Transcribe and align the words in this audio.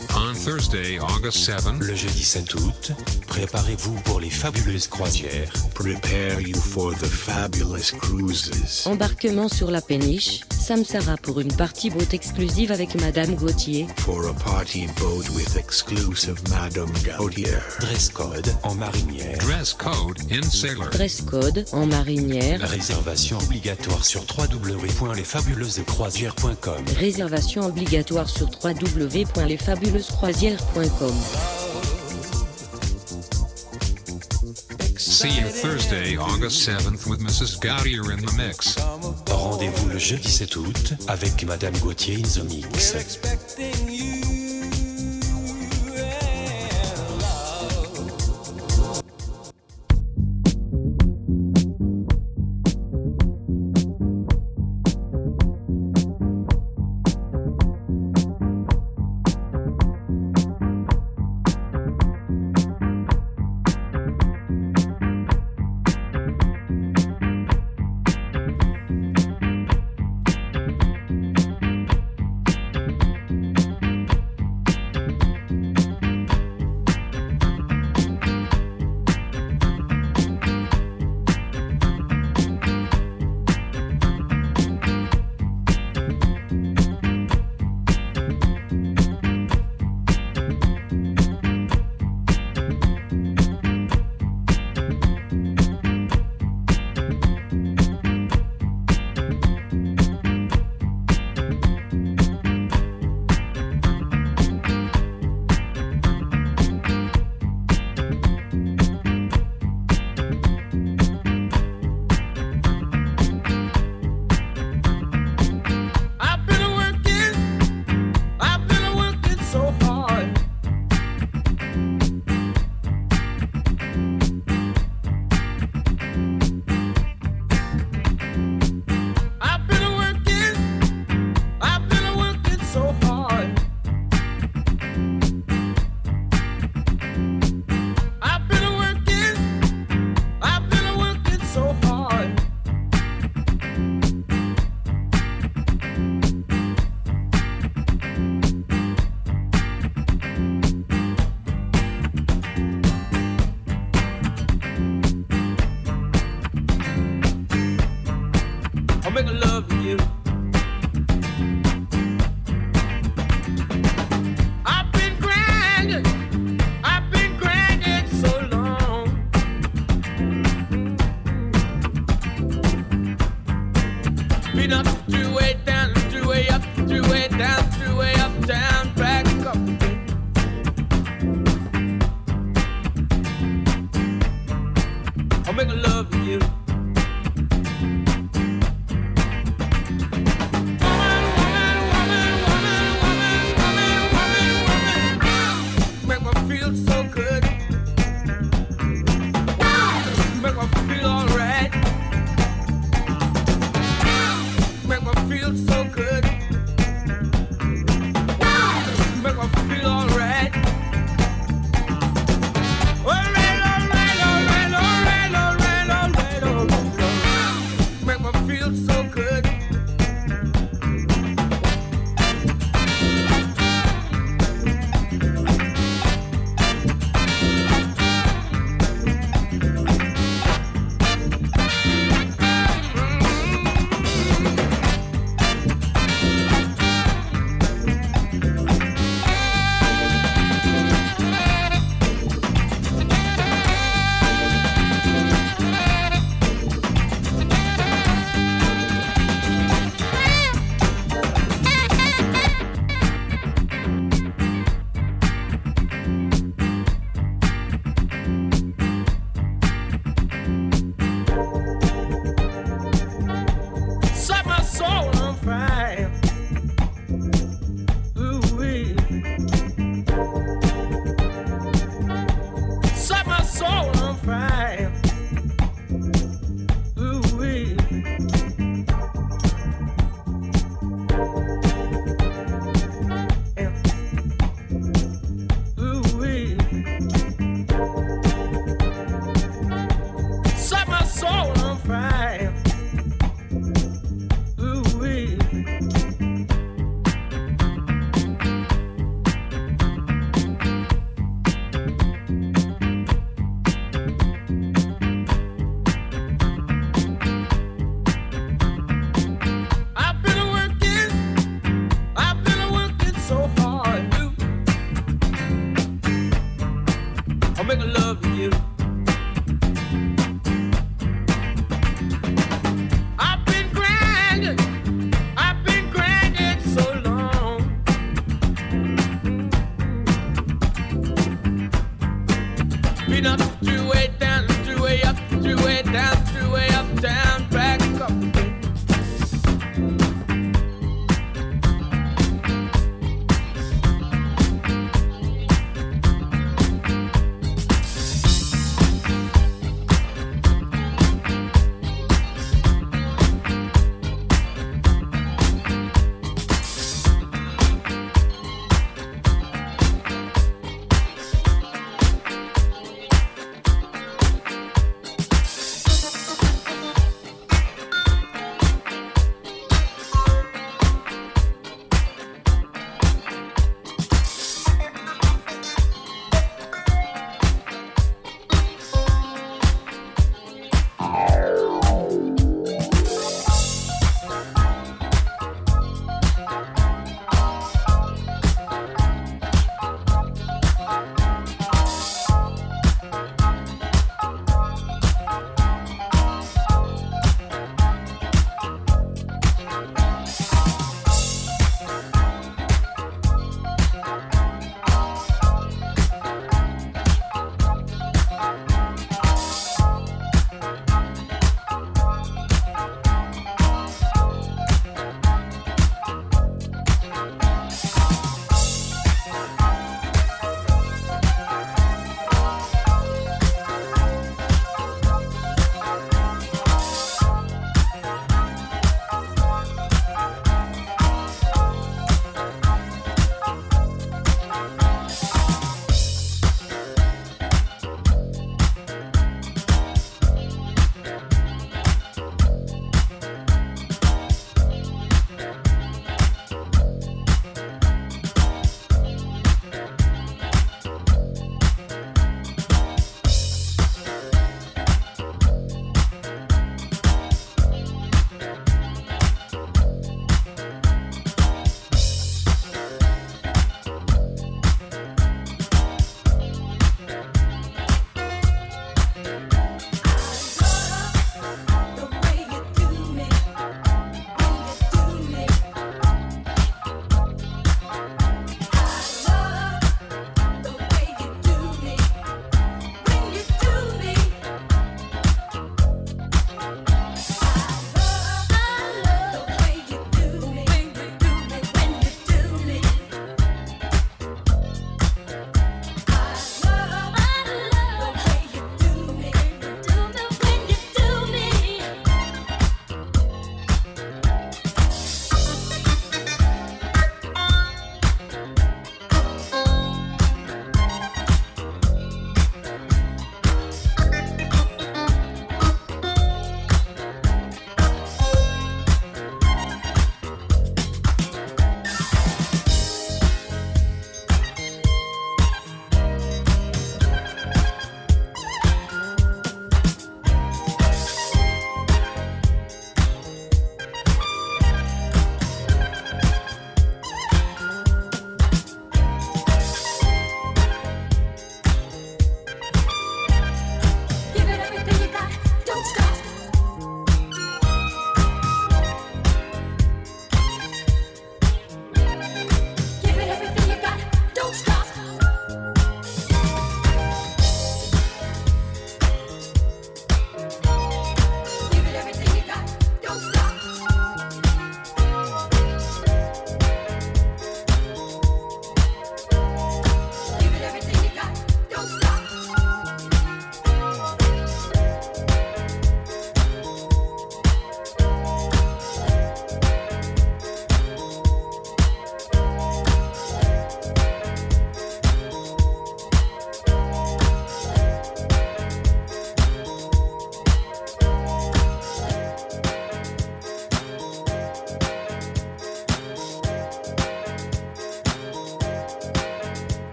Facebook. 0.00 0.09
On 0.22 0.34
Thursday, 0.34 0.98
August 0.98 1.38
7, 1.38 1.80
Le 1.80 1.94
jeudi 1.94 2.22
7 2.22 2.54
août, 2.56 2.92
préparez-vous 3.26 3.94
pour 4.04 4.20
les 4.20 4.28
fabuleuses 4.28 4.86
croisières. 4.86 5.50
Prepare 5.74 6.42
you 6.42 6.54
for 6.54 6.92
the 6.92 7.06
fabulous 7.06 7.90
cruises. 7.98 8.86
Embarquement 8.86 9.48
sur 9.48 9.70
la 9.70 9.80
péniche, 9.80 10.40
Samsara 10.50 11.16
pour 11.16 11.40
une 11.40 11.54
partie 11.54 11.88
boat 11.88 12.12
exclusive 12.12 12.70
avec 12.70 13.00
Madame 13.00 13.34
Gauthier. 13.34 13.86
For 13.98 14.28
a 14.28 14.34
party 14.34 14.88
boat 15.00 15.30
with 15.34 15.56
exclusive 15.56 16.36
Madame 16.50 16.90
Gautier. 17.02 17.56
Dress 17.80 18.10
code 18.10 18.52
en 18.62 18.74
marinière. 18.74 19.38
dress 19.38 19.72
code 19.72 20.18
in 20.30 20.42
sailor. 20.42 20.90
Dress 20.90 21.22
code 21.22 21.64
en 21.72 21.86
marinière. 21.86 22.60
Réservation 22.60 23.38
obligatoire 23.38 24.04
sur 24.04 24.20
www.lesfabuleuses-croisières.com. 24.36 26.84
Réservation 26.98 27.64
obligatoire 27.66 28.28
sur 28.28 28.50
www.lesfabuleusecroisières.com. 30.10 31.14
See 34.96 35.40
you 35.40 35.48
Thursday, 35.48 36.16
August 36.16 36.66
7th 36.68 37.08
with 37.08 37.20
Mrs. 37.20 37.60
Gaudier 37.60 38.10
in 38.12 38.24
the 38.24 38.32
mix. 38.36 38.76
Rendez-vous 39.30 39.88
le 39.88 39.98
jeudi 39.98 40.30
7 40.30 40.56
août 40.56 40.94
avec 41.08 41.44
Madame 41.44 41.76
Gauthier 41.78 42.16
in 42.16 42.22
the 42.22 42.44
Mix. 42.44 42.94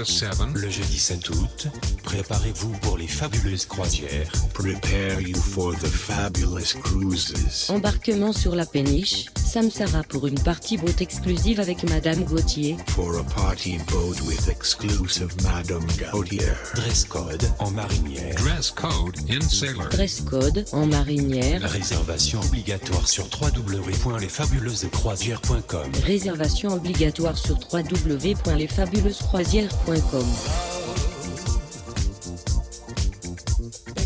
Le 0.00 0.70
jeudi 0.70 0.98
7 0.98 1.28
août, 1.28 1.68
préparez-vous 2.04 2.70
pour 2.78 2.96
les 2.96 3.06
fabuleuses 3.06 3.66
croisières. 3.66 4.32
Prepare 4.54 5.20
you 5.20 5.36
for 5.36 5.74
the 5.74 5.86
fabulous 5.88 6.74
cruises. 6.82 7.68
Embarquement 7.68 8.32
sur 8.32 8.54
la 8.54 8.64
péniche, 8.64 9.26
Samsara 9.36 10.02
pour 10.04 10.26
une 10.26 10.40
partie 10.40 10.78
boat 10.78 11.00
exclusive 11.00 11.60
avec 11.60 11.84
Madame 11.90 12.24
Gauthier. 12.24 12.78
For 12.88 13.18
a 13.18 13.24
party 13.24 13.76
boat 13.90 14.16
with 14.26 14.48
exclusive 14.48 15.28
Madame 15.42 15.84
Gautier. 15.98 16.54
Dress 16.74 17.04
code 17.04 17.44
en 17.58 17.70
marinière. 17.70 18.29
Dress 18.40 18.70
code 18.70 19.18
in 19.28 19.42
sailor. 19.42 19.90
Dress 19.90 20.22
code 20.22 20.64
en 20.72 20.86
marinière. 20.86 21.60
Réservation 21.62 22.40
obligatoire 22.40 23.06
sur 23.06 23.26
www.lesfabuleusecroisières.com. 23.38 25.92
Réservation 26.04 26.72
obligatoire 26.72 27.36
sur 27.36 27.58
www.lesfabuleusecroisières.com. 27.70 30.24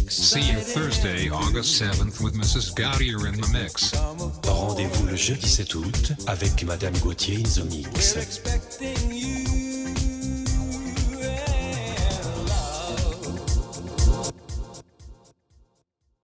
See 0.08 0.50
you 0.50 0.58
Thursday, 0.58 1.30
August 1.30 1.80
7th 1.80 2.20
with 2.20 2.34
Mrs. 2.34 2.74
Gaudier 2.74 3.24
in 3.28 3.34
the 3.40 3.48
mix. 3.52 3.92
Rendez-vous 4.48 5.06
le 5.06 5.14
jeudi 5.14 5.48
7 5.48 5.72
août 5.76 6.12
avec 6.26 6.64
Madame 6.64 6.98
Gauthier 6.98 7.36
in 7.36 7.44
the 7.44 7.62
Mix. 7.70 8.16